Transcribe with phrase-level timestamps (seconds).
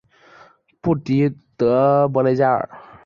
[0.81, 2.67] 布迪德博雷加尔。